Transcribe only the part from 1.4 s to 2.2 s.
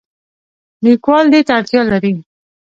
ته اړتیا لري.